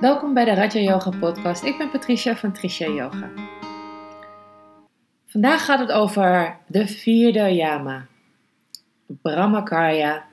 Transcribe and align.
Welkom 0.00 0.34
bij 0.34 0.44
de 0.44 0.54
Raja 0.54 0.80
Yoga 0.80 1.10
podcast. 1.10 1.62
Ik 1.62 1.78
ben 1.78 1.90
Patricia 1.90 2.36
van 2.36 2.52
Tricia 2.52 2.88
Yoga. 2.88 3.30
Vandaag 5.26 5.64
gaat 5.64 5.78
het 5.78 5.92
over 5.92 6.56
de 6.66 6.86
vierde 6.86 7.54
yama, 7.54 8.06
Brahmakarya. 9.06 10.26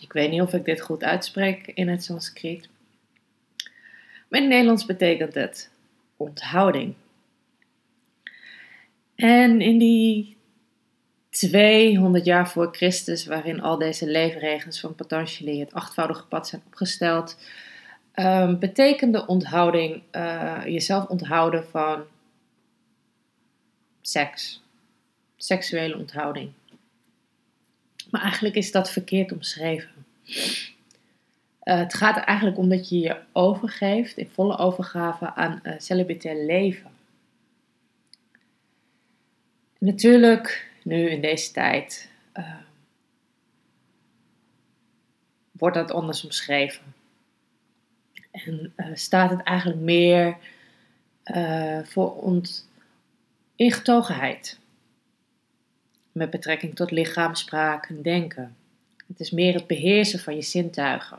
Ik 0.00 0.12
weet 0.12 0.30
niet 0.30 0.40
of 0.40 0.52
ik 0.52 0.64
dit 0.64 0.80
goed 0.80 1.04
uitspreek 1.04 1.66
in 1.66 1.88
het 1.88 2.04
Sanskriet. 2.04 2.68
Maar 4.28 4.40
in 4.40 4.40
het 4.40 4.48
Nederlands 4.48 4.84
betekent 4.84 5.34
het 5.34 5.70
onthouding. 6.16 6.94
En 9.14 9.60
in 9.60 9.78
die 9.78 10.36
200 11.30 12.24
jaar 12.24 12.48
voor 12.48 12.74
Christus, 12.74 13.26
waarin 13.26 13.60
al 13.60 13.78
deze 13.78 14.06
leefregels 14.06 14.80
van 14.80 14.94
Patanjali, 14.94 15.60
het 15.60 15.72
achtvoudige 15.72 16.26
pad, 16.26 16.48
zijn 16.48 16.62
opgesteld, 16.66 17.36
um, 18.16 18.58
betekende 18.58 19.26
onthouding 19.26 20.02
uh, 20.12 20.62
jezelf 20.64 21.06
onthouden 21.06 21.68
van 21.68 22.04
seks, 24.00 24.62
seksuele 25.36 25.96
onthouding. 25.96 26.52
Maar 28.10 28.22
eigenlijk 28.22 28.54
is 28.54 28.72
dat 28.72 28.90
verkeerd 28.90 29.32
omschreven. 29.32 29.90
Uh, 31.64 31.78
het 31.78 31.94
gaat 31.94 32.24
eigenlijk 32.24 32.58
om 32.58 32.68
dat 32.68 32.88
je 32.88 32.98
je 32.98 33.20
overgeeft, 33.32 34.16
in 34.16 34.30
volle 34.30 34.56
overgave, 34.56 35.34
aan 35.34 35.60
uh, 35.62 35.72
celibatair 35.78 36.46
leven. 36.46 36.90
En 39.78 39.86
natuurlijk, 39.86 40.70
nu 40.82 41.10
in 41.10 41.20
deze 41.20 41.52
tijd, 41.52 42.10
uh, 42.34 42.54
wordt 45.52 45.76
dat 45.76 45.90
anders 45.90 46.24
omschreven. 46.24 46.94
En 48.44 48.72
uh, 48.76 48.86
staat 48.94 49.30
het 49.30 49.42
eigenlijk 49.42 49.80
meer 49.80 50.36
uh, 51.24 51.78
voor 51.84 52.22
ont 52.22 52.68
ingetogenheid. 53.56 54.58
Met 56.12 56.30
betrekking 56.30 56.74
tot 56.74 56.90
lichaam, 56.90 57.34
spraak 57.34 57.88
en 57.88 58.02
denken. 58.02 58.56
Het 59.06 59.20
is 59.20 59.30
meer 59.30 59.54
het 59.54 59.66
beheersen 59.66 60.18
van 60.18 60.34
je 60.34 60.42
zintuigen. 60.42 61.18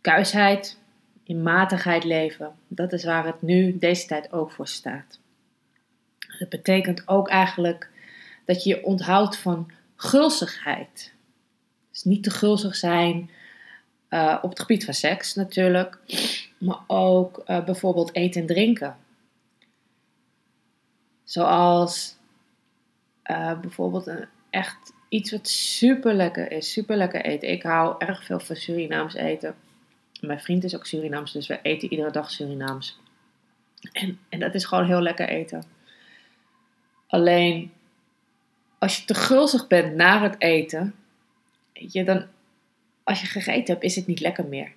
Kuisheid, 0.00 0.78
in 1.24 1.42
matigheid 1.42 2.04
leven, 2.04 2.54
dat 2.68 2.92
is 2.92 3.04
waar 3.04 3.26
het 3.26 3.42
nu 3.42 3.78
deze 3.78 4.06
tijd 4.06 4.32
ook 4.32 4.50
voor 4.50 4.68
staat. 4.68 5.18
Dat 6.38 6.48
betekent 6.48 7.08
ook 7.08 7.28
eigenlijk 7.28 7.90
dat 8.44 8.62
je 8.62 8.68
je 8.68 8.84
onthoudt 8.84 9.36
van 9.36 9.70
gulzigheid. 9.96 11.12
Dus 12.02 12.12
niet 12.12 12.22
te 12.22 12.30
gulzig 12.30 12.76
zijn 12.76 13.30
uh, 14.10 14.38
op 14.42 14.50
het 14.50 14.60
gebied 14.60 14.84
van 14.84 14.94
seks 14.94 15.34
natuurlijk, 15.34 15.98
maar 16.58 16.78
ook 16.86 17.42
uh, 17.46 17.64
bijvoorbeeld 17.64 18.14
eten 18.14 18.40
en 18.40 18.46
drinken. 18.46 18.96
Zoals 21.24 22.16
uh, 23.30 23.60
bijvoorbeeld 23.60 24.06
een, 24.06 24.26
echt 24.50 24.92
iets 25.08 25.30
wat 25.30 25.48
super 25.48 26.14
lekker 26.14 26.52
is, 26.52 26.72
super 26.72 26.96
lekker 26.96 27.24
eten. 27.24 27.50
Ik 27.50 27.62
hou 27.62 27.94
erg 27.98 28.24
veel 28.24 28.40
van 28.40 28.56
Surinaams 28.56 29.14
eten. 29.14 29.54
Mijn 30.20 30.40
vriend 30.40 30.64
is 30.64 30.76
ook 30.76 30.86
Surinaams, 30.86 31.32
dus 31.32 31.46
we 31.46 31.58
eten 31.62 31.90
iedere 31.90 32.10
dag 32.10 32.30
Surinaams. 32.30 32.98
En, 33.92 34.18
en 34.28 34.38
dat 34.40 34.54
is 34.54 34.64
gewoon 34.64 34.86
heel 34.86 35.00
lekker 35.00 35.28
eten. 35.28 35.64
Alleen 37.06 37.72
als 38.78 38.96
je 38.96 39.04
te 39.04 39.14
gulzig 39.14 39.66
bent 39.66 39.94
na 39.94 40.22
het 40.22 40.34
eten, 40.38 40.94
je, 41.88 42.04
dan, 42.04 42.26
als 43.02 43.20
je 43.20 43.26
gegeten 43.26 43.72
hebt, 43.72 43.84
is 43.84 43.96
het 43.96 44.06
niet 44.06 44.20
lekker 44.20 44.46
meer. 44.46 44.72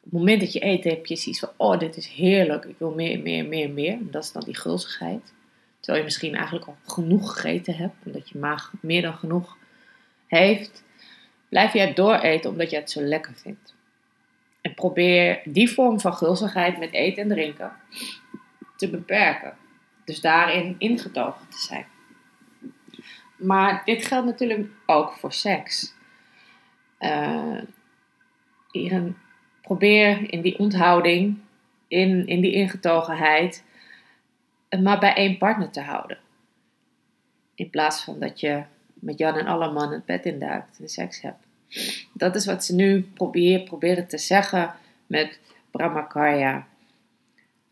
Op 0.00 0.04
het 0.04 0.12
moment 0.12 0.40
dat 0.40 0.52
je 0.52 0.64
eet, 0.64 0.84
heb 0.84 1.06
je 1.06 1.16
zoiets 1.16 1.40
van: 1.40 1.50
oh, 1.56 1.78
dit 1.78 1.96
is 1.96 2.06
heerlijk, 2.06 2.64
ik 2.64 2.78
wil 2.78 2.94
meer, 2.94 3.20
meer, 3.20 3.46
meer, 3.46 3.70
meer. 3.70 3.98
Dat 4.00 4.24
is 4.24 4.32
dan 4.32 4.42
die 4.42 4.56
gulzigheid. 4.56 5.32
Terwijl 5.80 5.98
je 5.98 6.04
misschien 6.04 6.34
eigenlijk 6.34 6.66
al 6.66 6.76
genoeg 6.86 7.32
gegeten 7.32 7.74
hebt, 7.74 7.94
omdat 8.04 8.28
je 8.28 8.38
maag 8.38 8.72
meer 8.80 9.02
dan 9.02 9.14
genoeg 9.14 9.56
heeft. 10.26 10.84
Blijf 11.48 11.72
het 11.72 11.96
dooreten 11.96 12.50
omdat 12.50 12.70
je 12.70 12.76
het 12.76 12.90
zo 12.90 13.00
lekker 13.00 13.34
vindt. 13.34 13.74
En 14.60 14.74
probeer 14.74 15.40
die 15.44 15.70
vorm 15.70 16.00
van 16.00 16.14
gulzigheid 16.14 16.78
met 16.78 16.92
eten 16.92 17.22
en 17.22 17.28
drinken 17.28 17.72
te 18.76 18.90
beperken. 18.90 19.56
Dus 20.04 20.20
daarin 20.20 20.74
ingetogen 20.78 21.48
te 21.48 21.58
zijn. 21.58 21.86
Maar 23.36 23.82
dit 23.84 24.06
geldt 24.06 24.26
natuurlijk 24.26 24.68
ook 24.86 25.12
voor 25.12 25.32
seks. 25.32 25.94
Uh, 27.00 27.58
probeer 29.62 30.32
in 30.32 30.40
die 30.40 30.58
onthouding, 30.58 31.38
in, 31.88 32.26
in 32.26 32.40
die 32.40 32.52
ingetogenheid, 32.52 33.64
het 34.68 34.82
maar 34.82 34.98
bij 34.98 35.14
één 35.14 35.38
partner 35.38 35.70
te 35.70 35.80
houden. 35.80 36.18
In 37.54 37.70
plaats 37.70 38.04
van 38.04 38.20
dat 38.20 38.40
je 38.40 38.62
met 38.94 39.18
Jan 39.18 39.36
en 39.36 39.46
alle 39.46 39.72
mannen 39.72 39.96
het 39.96 40.04
bed 40.04 40.26
induikt 40.26 40.78
en 40.80 40.88
seks 40.88 41.20
hebt. 41.20 41.46
Dat 42.12 42.34
is 42.34 42.46
wat 42.46 42.64
ze 42.64 42.74
nu 42.74 43.02
proberen, 43.02 43.64
proberen 43.64 44.06
te 44.06 44.18
zeggen 44.18 44.74
met 45.06 45.40
Brahmakarya. 45.70 46.66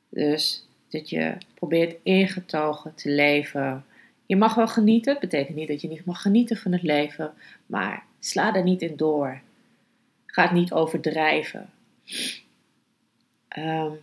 Dus 0.09 0.67
dat 0.89 1.11
je 1.11 1.37
probeert 1.55 1.97
ingetogen 2.03 2.95
te 2.95 3.11
leven. 3.11 3.85
Je 4.27 4.37
mag 4.37 4.55
wel 4.55 4.69
genieten, 4.69 5.17
betekent 5.21 5.57
niet 5.57 5.69
dat 5.69 5.81
je 5.81 5.89
niet 5.89 6.05
mag 6.05 6.23
genieten 6.23 6.57
van 6.57 6.73
het 6.73 6.83
leven, 6.83 7.33
maar 7.67 8.05
Sla 8.19 8.55
er 8.55 8.63
niet 8.63 8.83
in 8.83 8.97
door. 8.97 9.41
Ga 10.27 10.43
het 10.43 10.53
niet 10.53 10.73
overdrijven. 10.73 11.71
Um, 13.59 13.99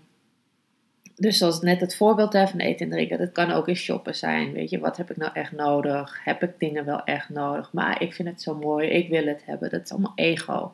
dus 1.16 1.38
zoals 1.38 1.62
net 1.62 1.80
het 1.80 1.96
voorbeeld 1.96 2.32
van 2.32 2.60
eten 2.60 2.86
en 2.86 2.92
drinken, 2.92 3.18
dat 3.18 3.32
kan 3.32 3.52
ook 3.52 3.68
in 3.68 3.76
shoppen 3.76 4.16
zijn. 4.16 4.52
Weet 4.52 4.70
je, 4.70 4.80
wat 4.80 4.98
heb 4.98 5.12
ik 5.12 5.18
nou 5.18 5.32
echt 5.34 5.52
nodig? 5.52 6.24
Heb 6.24 6.44
ik 6.44 6.60
dingen 6.60 6.86
wel 6.86 7.04
echt 7.04 7.30
nodig? 7.30 7.74
Maar 7.74 8.02
ik 8.02 8.14
vind 8.14 8.28
het 8.28 8.42
zo 8.42 8.56
mooi, 8.56 8.88
ik 8.88 9.10
wil 9.10 9.26
het 9.26 9.46
hebben. 9.46 9.70
Dat 9.70 9.84
is 9.84 9.92
allemaal 9.92 10.14
ego. 10.16 10.74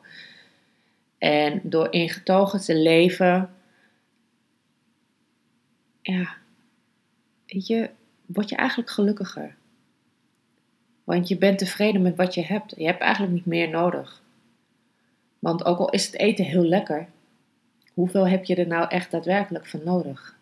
En 1.18 1.60
door 1.62 1.92
ingetogen 1.92 2.60
te 2.60 2.74
leven, 2.74 3.50
ja, 6.02 6.36
weet 7.46 7.66
je, 7.66 7.90
word 8.26 8.48
je 8.48 8.56
eigenlijk 8.56 8.90
gelukkiger. 8.90 9.56
Want 11.10 11.28
je 11.28 11.36
bent 11.36 11.58
tevreden 11.58 12.02
met 12.02 12.16
wat 12.16 12.34
je 12.34 12.44
hebt. 12.44 12.74
Je 12.76 12.84
hebt 12.84 13.00
eigenlijk 13.00 13.32
niet 13.32 13.46
meer 13.46 13.68
nodig. 13.68 14.22
Want 15.38 15.64
ook 15.64 15.78
al 15.78 15.90
is 15.90 16.06
het 16.06 16.16
eten 16.16 16.44
heel 16.44 16.64
lekker, 16.64 17.08
hoeveel 17.94 18.28
heb 18.28 18.44
je 18.44 18.54
er 18.54 18.66
nou 18.66 18.88
echt 18.88 19.10
daadwerkelijk 19.10 19.66
van 19.66 19.80
nodig? 19.84 20.36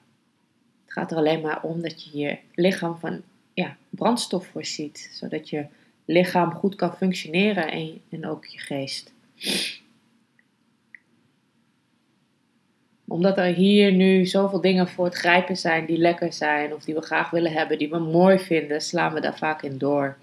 Het 0.84 0.92
gaat 0.92 1.10
er 1.10 1.16
alleen 1.16 1.40
maar 1.40 1.62
om 1.62 1.82
dat 1.82 2.04
je 2.04 2.18
je 2.18 2.38
lichaam 2.54 2.98
van 2.98 3.22
ja, 3.54 3.76
brandstof 3.90 4.46
voorziet, 4.46 5.10
zodat 5.12 5.50
je 5.50 5.66
lichaam 6.04 6.52
goed 6.52 6.74
kan 6.74 6.96
functioneren 6.96 7.70
en, 7.70 8.00
en 8.10 8.26
ook 8.26 8.44
je 8.44 8.58
geest. 8.58 9.12
Omdat 13.08 13.38
er 13.38 13.54
hier 13.54 13.92
nu 13.92 14.26
zoveel 14.26 14.60
dingen 14.60 14.88
voor 14.88 15.04
het 15.04 15.14
grijpen 15.14 15.56
zijn 15.56 15.86
die 15.86 15.98
lekker 15.98 16.32
zijn 16.32 16.74
of 16.74 16.84
die 16.84 16.94
we 16.94 17.00
graag 17.00 17.30
willen 17.30 17.52
hebben, 17.52 17.78
die 17.78 17.90
we 17.90 17.98
mooi 17.98 18.38
vinden, 18.38 18.80
slaan 18.80 19.14
we 19.14 19.20
daar 19.20 19.38
vaak 19.38 19.62
in 19.62 19.78
door. 19.78 20.16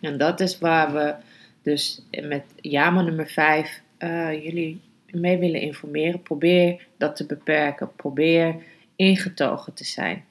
En 0.00 0.18
dat 0.18 0.40
is 0.40 0.58
waar 0.58 0.92
we 0.92 1.14
dus 1.62 2.02
met 2.22 2.42
JAMA 2.60 3.02
nummer 3.02 3.26
5 3.26 3.80
uh, 3.98 4.28
eh, 4.28 4.44
jullie 4.44 4.80
mee 5.10 5.38
willen 5.38 5.60
informeren. 5.60 6.22
Probeer 6.22 6.86
dat 6.96 7.16
te 7.16 7.26
beperken. 7.26 7.90
Probeer 7.96 8.56
ingetogen 8.96 9.74
te 9.74 9.84
zijn. 9.84 10.24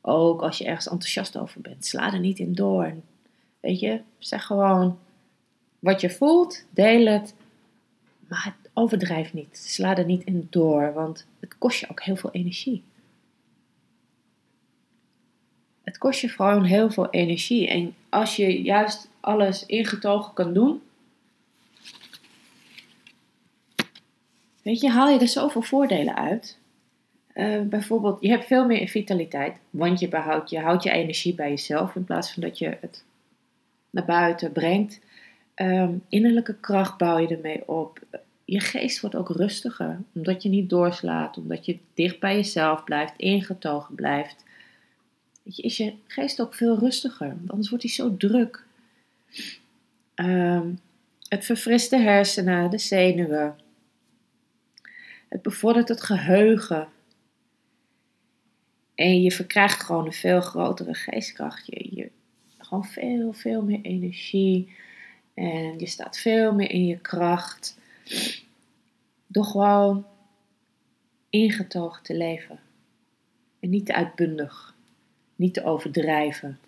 Ook 0.00 0.42
als 0.42 0.58
je 0.58 0.64
ergens 0.64 0.88
enthousiast 0.88 1.36
over 1.36 1.60
bent, 1.60 1.86
sla 1.86 2.12
er 2.12 2.18
niet 2.18 2.38
in 2.38 2.54
door. 2.54 2.92
Weet 3.60 3.80
je, 3.80 4.00
zeg 4.18 4.44
gewoon 4.44 4.98
wat 5.78 6.00
je 6.00 6.10
voelt, 6.10 6.64
deel 6.70 7.06
het, 7.06 7.34
maar 8.28 8.56
overdrijf 8.80 9.32
niet. 9.32 9.56
Sla 9.56 9.96
er 9.96 10.04
niet 10.04 10.24
in 10.24 10.46
door, 10.50 10.92
want 10.92 11.26
het 11.40 11.58
kost 11.58 11.80
je 11.80 11.90
ook 11.90 12.02
heel 12.02 12.16
veel 12.16 12.30
energie. 12.30 12.82
Het 15.82 15.98
kost 15.98 16.20
je 16.20 16.28
gewoon 16.28 16.64
heel 16.64 16.90
veel 16.90 17.10
energie. 17.10 17.68
En 17.68 17.94
als 18.08 18.36
je 18.36 18.62
juist 18.62 19.08
alles 19.20 19.66
ingetogen 19.66 20.34
kan 20.34 20.52
doen, 20.52 20.82
weet 24.62 24.80
je, 24.80 24.90
haal 24.90 25.08
je 25.08 25.18
er 25.18 25.28
zoveel 25.28 25.62
voordelen 25.62 26.16
uit. 26.16 26.58
Uh, 27.34 27.60
bijvoorbeeld, 27.60 28.20
je 28.20 28.28
hebt 28.28 28.46
veel 28.46 28.66
meer 28.66 28.88
vitaliteit, 28.88 29.56
want 29.70 30.00
je, 30.00 30.08
behoudt, 30.08 30.50
je 30.50 30.60
houdt 30.60 30.82
je 30.82 30.90
energie 30.90 31.34
bij 31.34 31.48
jezelf 31.48 31.94
in 31.94 32.04
plaats 32.04 32.32
van 32.32 32.42
dat 32.42 32.58
je 32.58 32.76
het 32.80 33.04
naar 33.90 34.04
buiten 34.04 34.52
brengt. 34.52 35.00
Um, 35.54 36.02
innerlijke 36.08 36.54
kracht 36.54 36.98
bouw 36.98 37.18
je 37.18 37.28
ermee 37.28 37.68
op 37.68 38.00
je 38.50 38.60
geest 38.60 39.00
wordt 39.00 39.16
ook 39.16 39.28
rustiger, 39.28 40.02
omdat 40.12 40.42
je 40.42 40.48
niet 40.48 40.68
doorslaat, 40.70 41.36
omdat 41.36 41.66
je 41.66 41.78
dicht 41.94 42.20
bij 42.20 42.34
jezelf 42.34 42.84
blijft, 42.84 43.12
ingetogen 43.16 43.94
blijft. 43.94 44.44
Je, 45.42 45.62
is 45.62 45.76
je 45.76 45.94
geest 46.06 46.40
ook 46.40 46.54
veel 46.54 46.78
rustiger, 46.78 47.36
anders 47.46 47.68
wordt 47.68 47.84
hij 47.84 47.92
zo 47.92 48.16
druk. 48.16 48.64
Um, 50.14 50.80
Het 51.28 51.44
verfrist 51.44 51.90
de 51.90 51.98
hersenen, 51.98 52.70
de 52.70 52.78
zenuwen. 52.78 53.56
Het 55.28 55.42
bevordert 55.42 55.88
het 55.88 56.02
geheugen. 56.02 56.88
En 58.94 59.22
je 59.22 59.30
verkrijgt 59.30 59.82
gewoon 59.82 60.06
een 60.06 60.12
veel 60.12 60.40
grotere 60.40 60.94
geestkracht. 60.94 61.66
Je, 61.66 61.88
je, 61.94 62.10
gewoon 62.58 62.84
veel, 62.84 63.32
veel 63.32 63.62
meer 63.62 63.80
energie. 63.82 64.74
En 65.34 65.78
je 65.78 65.86
staat 65.86 66.18
veel 66.18 66.54
meer 66.54 66.70
in 66.70 66.86
je 66.86 66.98
kracht. 66.98 67.78
Door 69.26 69.44
gewoon 69.44 70.06
ingetogen 71.30 72.02
te 72.02 72.16
leven. 72.16 72.60
En 73.60 73.70
niet 73.70 73.86
te 73.86 73.94
uitbundig. 73.94 74.74
Niet 75.36 75.54
te 75.54 75.64
overdrijven. 75.64 76.58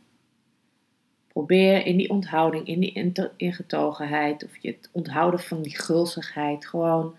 Probeer 1.28 1.86
in 1.86 1.96
die 1.96 2.10
onthouding, 2.10 2.66
in 2.66 2.80
die 2.80 3.12
ingetogenheid, 3.36 4.44
of 4.44 4.56
je 4.56 4.68
het 4.68 4.88
onthouden 4.92 5.40
van 5.40 5.62
die 5.62 5.78
gulzigheid, 5.78 6.66
gewoon 6.66 7.16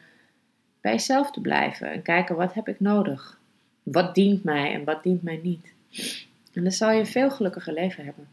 bij 0.82 0.92
jezelf 0.92 1.32
te 1.32 1.42
blijven 1.42 1.92
en 1.92 2.02
kijken 2.02 2.36
wat 2.36 2.54
heb 2.54 2.68
ik 2.68 2.80
nodig? 2.80 3.40
Wat 3.84 4.16
dient 4.16 4.44
mij 4.44 4.74
en 4.74 4.84
wat 4.84 5.04
dient 5.04 5.24
mij 5.24 5.40
niet? 5.44 5.74
En 6.54 6.64
dan 6.64 6.72
zal 6.72 6.92
je 6.92 7.00
een 7.00 7.06
veel 7.06 7.32
gelukkiger 7.32 7.74
leven 7.74 8.06
hebben. 8.06 8.28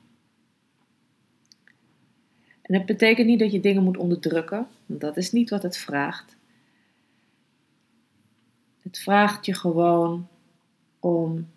En 2.70 2.76
het 2.76 2.86
betekent 2.86 3.26
niet 3.26 3.38
dat 3.38 3.52
je 3.52 3.60
dingen 3.60 3.82
moet 3.82 3.96
onderdrukken, 3.96 4.66
dat 4.86 5.16
is 5.16 5.32
niet 5.32 5.50
wat 5.50 5.62
het 5.62 5.76
vraagt. 5.76 6.36
Het 8.82 8.98
vraagt 8.98 9.46
je 9.46 9.54
gewoon 9.54 10.28
om 11.00 11.48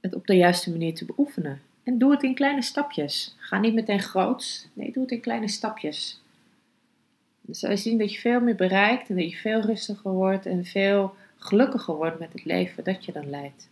het 0.00 0.14
op 0.14 0.26
de 0.26 0.36
juiste 0.36 0.70
manier 0.70 0.94
te 0.94 1.04
beoefenen. 1.04 1.60
En 1.82 1.98
doe 1.98 2.10
het 2.10 2.22
in 2.22 2.34
kleine 2.34 2.62
stapjes. 2.62 3.36
Ga 3.38 3.58
niet 3.58 3.74
meteen 3.74 4.00
groots. 4.00 4.68
Nee, 4.72 4.92
doe 4.92 5.02
het 5.02 5.12
in 5.12 5.20
kleine 5.20 5.48
stapjes. 5.48 6.22
Dan 7.40 7.54
zal 7.54 7.70
je 7.70 7.76
zien 7.76 7.98
dat 7.98 8.12
je 8.12 8.20
veel 8.20 8.40
meer 8.40 8.56
bereikt 8.56 9.08
en 9.08 9.16
dat 9.16 9.30
je 9.30 9.36
veel 9.36 9.60
rustiger 9.60 10.12
wordt 10.12 10.46
en 10.46 10.64
veel 10.64 11.14
gelukkiger 11.36 11.94
wordt 11.94 12.18
met 12.18 12.32
het 12.32 12.44
leven 12.44 12.84
dat 12.84 13.04
je 13.04 13.12
dan 13.12 13.30
leidt. 13.30 13.68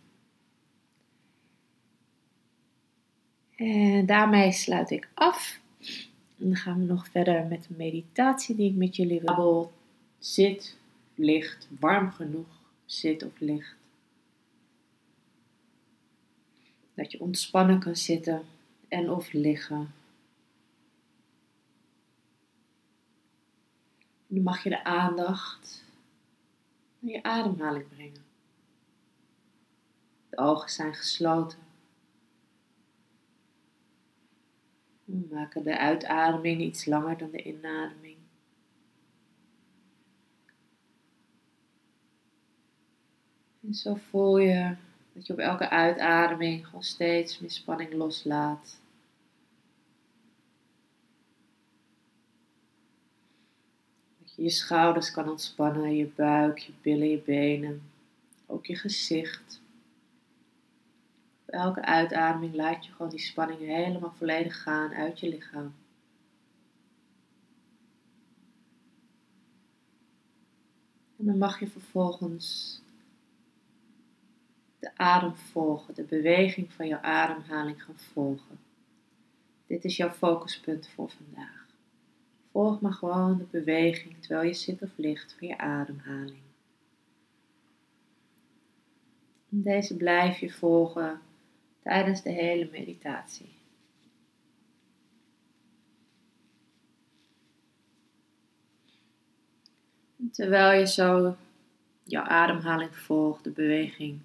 En 3.55 4.05
daarmee 4.05 4.51
sluit 4.51 4.91
ik 4.91 5.07
af. 5.13 5.59
En 6.39 6.47
dan 6.47 6.55
gaan 6.55 6.79
we 6.79 6.85
nog 6.85 7.07
verder 7.07 7.45
met 7.45 7.63
de 7.67 7.73
meditatie 7.77 8.55
die 8.55 8.69
ik 8.69 8.75
met 8.75 8.95
jullie 8.95 9.21
wil. 9.21 9.71
Zit, 10.19 10.77
licht, 11.15 11.67
warm 11.79 12.11
genoeg, 12.11 12.47
zit 12.85 13.23
of 13.23 13.39
licht. 13.39 13.75
Dat 16.93 17.11
je 17.11 17.19
ontspannen 17.19 17.79
kan 17.79 17.95
zitten 17.95 18.45
en 18.87 19.09
of 19.09 19.31
liggen. 19.31 19.93
Nu 24.27 24.41
mag 24.41 24.63
je 24.63 24.69
de 24.69 24.83
aandacht 24.83 25.83
naar 26.99 27.13
je 27.13 27.23
ademhaling 27.23 27.87
brengen. 27.87 28.23
De 30.29 30.37
ogen 30.37 30.69
zijn 30.69 30.93
gesloten. 30.93 31.68
We 35.09 35.27
maken 35.31 35.63
de 35.63 35.77
uitademing 35.77 36.61
iets 36.61 36.85
langer 36.85 37.17
dan 37.17 37.31
de 37.31 37.43
inademing. 37.43 38.17
En 43.61 43.73
zo 43.73 43.95
voel 43.95 44.37
je 44.37 44.75
dat 45.13 45.27
je 45.27 45.33
op 45.33 45.39
elke 45.39 45.69
uitademing 45.69 46.65
gewoon 46.65 46.83
steeds 46.83 47.39
meer 47.39 47.51
spanning 47.51 47.93
loslaat. 47.93 48.79
Dat 54.19 54.35
je 54.35 54.41
je 54.41 54.49
schouders 54.49 55.11
kan 55.11 55.29
ontspannen, 55.29 55.95
je 55.95 56.07
buik, 56.07 56.57
je 56.57 56.73
billen, 56.81 57.09
je 57.09 57.21
benen, 57.21 57.81
ook 58.45 58.65
je 58.65 58.75
gezicht. 58.75 59.61
Elke 61.49 61.81
uitademing 61.81 62.55
laat 62.55 62.85
je 62.85 62.91
gewoon 62.91 63.09
die 63.09 63.19
spanning 63.19 63.59
helemaal 63.59 64.13
volledig 64.17 64.61
gaan 64.61 64.93
uit 64.93 65.19
je 65.19 65.29
lichaam. 65.29 65.73
En 71.17 71.25
dan 71.25 71.37
mag 71.37 71.59
je 71.59 71.67
vervolgens 71.67 72.81
de 74.79 74.91
adem 74.95 75.35
volgen, 75.35 75.93
de 75.93 76.03
beweging 76.03 76.73
van 76.73 76.87
jouw 76.87 77.01
ademhaling 77.01 77.83
gaan 77.83 77.99
volgen. 77.99 78.59
Dit 79.67 79.85
is 79.85 79.97
jouw 79.97 80.11
focuspunt 80.11 80.87
voor 80.87 81.09
vandaag. 81.09 81.67
Volg 82.51 82.81
maar 82.81 82.93
gewoon 82.93 83.37
de 83.37 83.47
beweging 83.51 84.21
terwijl 84.21 84.47
je 84.47 84.53
zit 84.53 84.81
of 84.81 84.89
ligt 84.95 85.35
van 85.37 85.47
je 85.47 85.57
ademhaling. 85.57 86.41
Deze 89.49 89.95
blijf 89.95 90.37
je 90.37 90.51
volgen 90.51 91.21
tijdens 91.89 92.21
de 92.21 92.31
hele 92.31 92.69
meditatie. 92.71 93.57
terwijl 100.31 100.79
je 100.79 100.87
zo 100.87 101.35
jouw 102.03 102.23
ademhaling 102.23 102.95
volgt, 102.95 103.43
de 103.43 103.49
beweging 103.49 104.19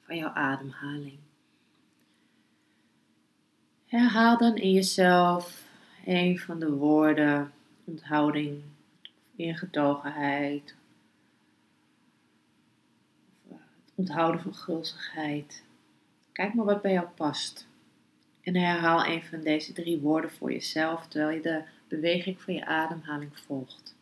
van 0.00 0.16
jouw 0.16 0.28
ademhaling. 0.28 1.18
Herhaal 3.86 4.38
dan 4.38 4.56
in 4.56 4.72
jezelf 4.72 5.64
een 6.04 6.38
van 6.38 6.58
de 6.58 6.70
woorden, 6.70 7.52
onthouding, 7.84 8.62
ingetogenheid, 9.36 10.74
of 13.48 13.60
het 13.84 13.92
onthouden 13.94 14.40
van 14.40 14.54
gulzigheid. 14.54 15.66
Kijk 16.38 16.54
maar 16.54 16.64
wat 16.64 16.82
bij 16.82 16.92
jou 16.92 17.06
past. 17.06 17.66
En 18.40 18.56
herhaal 18.56 19.04
een 19.04 19.22
van 19.22 19.40
deze 19.40 19.72
drie 19.72 19.98
woorden 19.98 20.30
voor 20.30 20.52
jezelf 20.52 21.06
terwijl 21.08 21.36
je 21.36 21.42
de 21.42 21.62
beweging 21.88 22.42
van 22.42 22.54
je 22.54 22.66
ademhaling 22.66 23.38
volgt. 23.38 23.94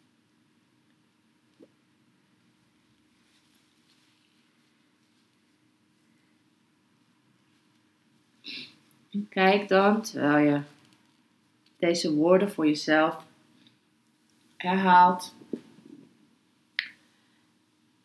Kijk 9.29 9.69
dan, 9.69 10.03
terwijl 10.03 10.47
je 10.47 10.61
deze 11.77 12.15
woorden 12.15 12.53
voor 12.53 12.67
jezelf 12.67 13.27
herhaalt, 14.57 15.35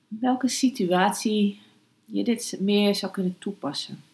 welke 0.08 0.48
situatie 0.48 1.62
je 2.06 2.24
dit 2.24 2.58
meer 2.60 2.96
zou 2.96 3.12
kunnen 3.12 3.38
toepassen. 3.38 4.10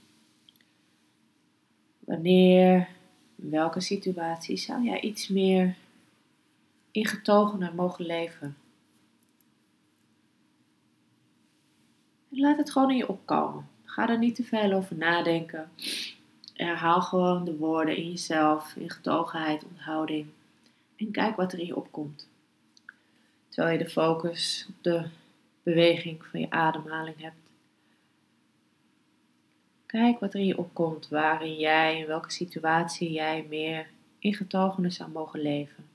Wanneer, 2.07 2.89
in 3.35 3.49
welke 3.49 3.81
situatie 3.81 4.57
zou 4.57 4.83
jij 4.83 5.01
iets 5.01 5.27
meer 5.27 5.75
ingetogener 6.91 7.75
mogen 7.75 8.05
leven? 8.05 8.57
En 12.31 12.39
laat 12.39 12.57
het 12.57 12.71
gewoon 12.71 12.91
in 12.91 12.97
je 12.97 13.09
opkomen. 13.09 13.67
Ga 13.83 14.09
er 14.09 14.17
niet 14.17 14.35
te 14.35 14.43
veel 14.43 14.71
over 14.71 14.95
nadenken 14.95 15.69
herhaal 16.57 17.01
gewoon 17.01 17.45
de 17.45 17.57
woorden 17.57 17.97
in 17.97 18.09
jezelf, 18.09 18.75
in 18.75 18.89
getogenheid, 18.89 19.63
onthouding. 19.63 20.27
En 20.95 21.11
kijk 21.11 21.35
wat 21.35 21.53
er 21.53 21.59
in 21.59 21.65
je 21.65 21.75
opkomt. 21.75 22.27
Terwijl 23.49 23.77
je 23.77 23.83
de 23.83 23.89
focus 23.89 24.65
op 24.69 24.75
de 24.81 25.07
beweging 25.63 26.25
van 26.25 26.39
je 26.39 26.49
ademhaling 26.49 27.21
hebt. 27.21 27.46
Kijk 29.87 30.19
wat 30.19 30.33
er 30.33 30.39
in 30.39 30.45
je 30.45 30.57
opkomt, 30.57 31.07
waarin 31.07 31.57
jij, 31.57 31.99
in 31.99 32.07
welke 32.07 32.31
situatie 32.31 33.11
jij 33.11 33.45
meer 33.49 33.89
ingetogener 34.19 34.91
zou 34.91 35.09
mogen 35.09 35.41
leven. 35.41 35.85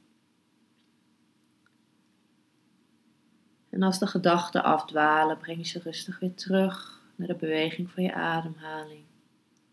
En 3.70 3.82
als 3.82 3.99
de 3.99 4.06
gedachten 4.06 4.64
afdwalen, 4.64 5.38
breng 5.38 5.66
ze 5.66 5.78
rustig 5.78 6.18
weer 6.18 6.34
terug 6.34 7.02
naar 7.16 7.28
de 7.28 7.34
beweging 7.34 7.90
van 7.90 8.02
je 8.02 8.14
ademhaling 8.14 9.04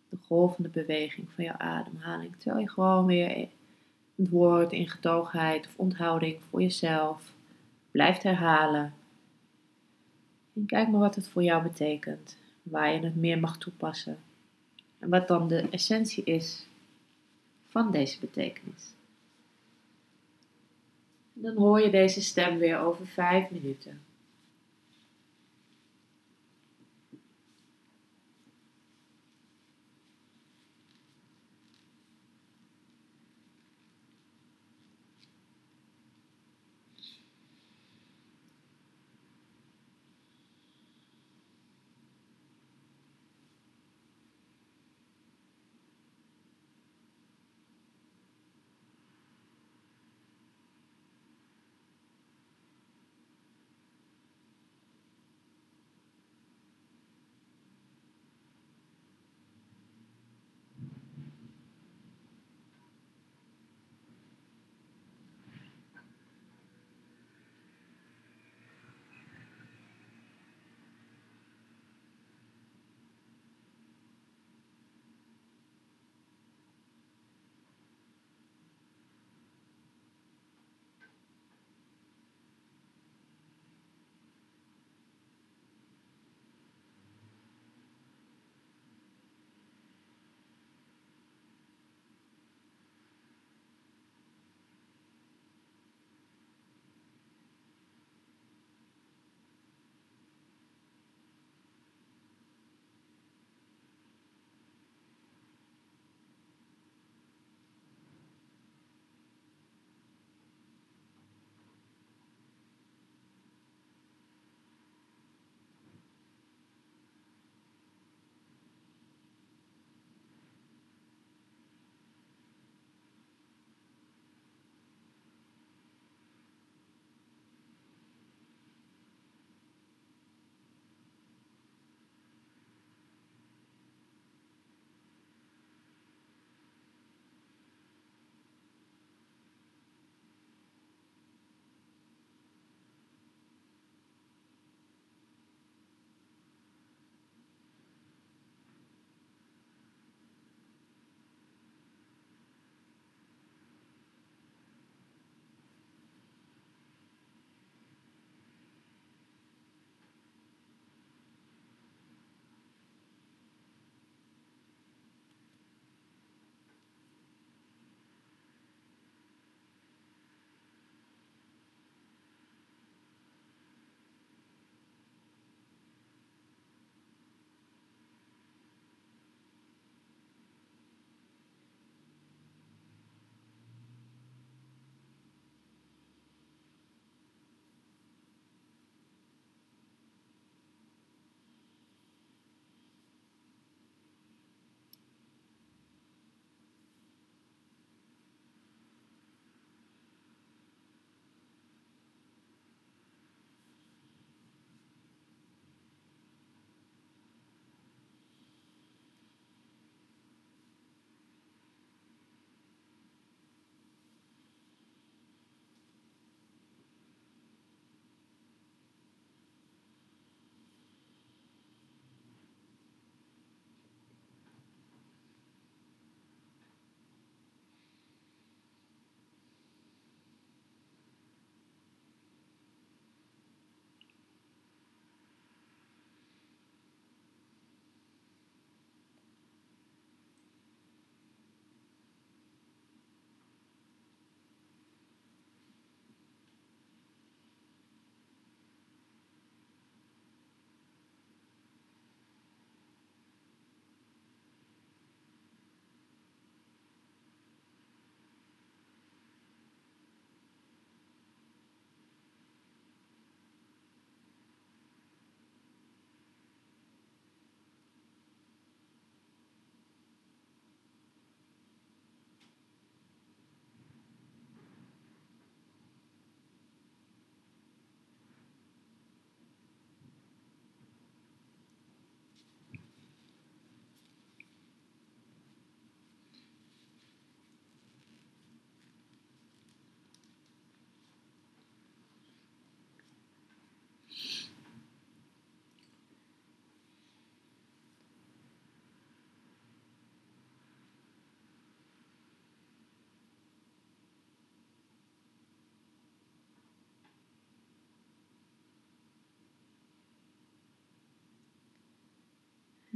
de 0.10 0.18
golvende 0.22 0.70
beweging 0.70 1.28
van 1.36 1.44
jouw 1.44 1.58
ademhaling. 1.58 2.36
Terwijl 2.36 2.62
je 2.62 2.70
gewoon 2.70 3.06
weer 3.06 3.48
het 4.16 4.30
woord 4.30 4.72
in 4.72 4.90
getogenheid 4.90 5.68
of 5.68 5.74
onthouding 5.76 6.40
voor 6.50 6.62
jezelf 6.62 7.34
blijft 7.92 8.24
herhalen. 8.24 8.94
En 10.56 10.66
kijk 10.66 10.88
maar 10.88 11.00
wat 11.00 11.16
het 11.16 11.28
voor 11.28 11.44
jou 11.44 11.64
betekent. 11.64 12.38
Waar 12.70 12.94
je 12.94 13.00
het 13.00 13.16
meer 13.16 13.40
mag 13.40 13.58
toepassen. 13.58 14.18
En 15.00 15.10
wat 15.10 15.28
dan 15.28 15.48
de 15.48 15.70
essentie 15.70 16.24
is 16.24 16.66
van 17.68 17.92
deze 17.92 18.20
betekenis. 18.20 18.94
En 21.36 21.42
dan 21.42 21.56
hoor 21.56 21.82
je 21.82 21.90
deze 21.90 22.22
stem 22.22 22.58
weer 22.58 22.80
over 22.80 23.08
vijf 23.08 23.52
minuten. 23.52 24.02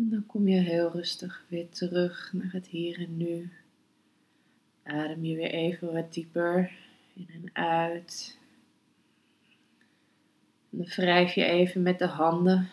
En 0.04 0.10
dan 0.10 0.26
kom 0.26 0.48
je 0.48 0.60
heel 0.60 0.92
rustig 0.92 1.46
weer 1.48 1.70
terug 1.70 2.34
naar 2.34 2.52
het 2.52 2.68
hier 2.68 3.00
en 3.00 3.18
nu. 3.18 3.52
Adem 4.84 5.26
je 5.26 5.36
weer 5.36 5.52
even 5.52 5.94
wat 5.94 6.14
dieper 6.14 6.72
in 7.14 7.28
en 7.34 7.50
uit. 7.54 8.38
En 10.70 10.78
dan 10.78 10.88
wrijf 10.88 11.34
je 11.34 11.44
even 11.44 11.82
met 11.82 12.00
de 12.00 12.06
handen 12.06 12.70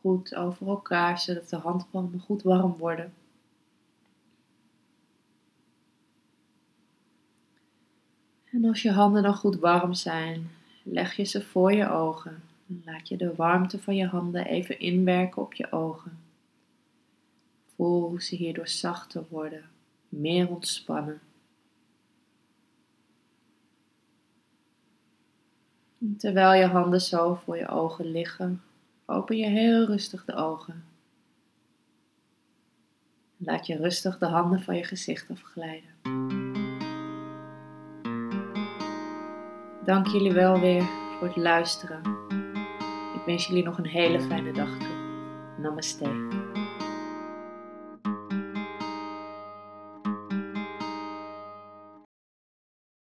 goed 0.00 0.34
over 0.34 0.68
elkaar, 0.68 1.18
zodat 1.18 1.48
de 1.48 1.56
handpalmen 1.56 2.20
goed 2.20 2.42
warm 2.42 2.76
worden. 2.76 3.12
En 8.44 8.64
als 8.64 8.82
je 8.82 8.90
handen 8.90 9.22
dan 9.22 9.34
goed 9.34 9.56
warm 9.56 9.94
zijn, 9.94 10.50
leg 10.82 11.16
je 11.16 11.24
ze 11.24 11.42
voor 11.42 11.72
je 11.72 11.88
ogen. 11.88 12.42
Laat 12.84 13.08
je 13.08 13.16
de 13.16 13.34
warmte 13.34 13.78
van 13.78 13.96
je 13.96 14.06
handen 14.06 14.46
even 14.46 14.78
inwerken 14.78 15.42
op 15.42 15.54
je 15.54 15.72
ogen. 15.72 16.25
Voel 17.76 18.08
hoe 18.08 18.22
ze 18.22 18.36
hierdoor 18.36 18.68
zachter 18.68 19.24
worden, 19.28 19.64
meer 20.08 20.48
ontspannen. 20.48 21.20
terwijl 26.16 26.60
je 26.60 26.66
handen 26.66 27.00
zo 27.00 27.34
voor 27.34 27.56
je 27.56 27.68
ogen 27.68 28.10
liggen, 28.10 28.62
open 29.06 29.36
je 29.36 29.46
heel 29.46 29.84
rustig 29.84 30.24
de 30.24 30.34
ogen. 30.34 30.84
Laat 33.36 33.66
je 33.66 33.76
rustig 33.76 34.18
de 34.18 34.26
handen 34.26 34.62
van 34.62 34.76
je 34.76 34.84
gezicht 34.84 35.30
afglijden. 35.30 35.90
Dank 39.84 40.06
jullie 40.06 40.32
wel 40.32 40.60
weer 40.60 40.82
voor 41.18 41.26
het 41.26 41.36
luisteren. 41.36 42.00
Ik 43.14 43.22
wens 43.26 43.46
jullie 43.46 43.64
nog 43.64 43.78
een 43.78 43.86
hele 43.86 44.20
fijne 44.20 44.52
dag 44.52 44.78
toe. 44.78 44.94
Namaste. 45.58 46.44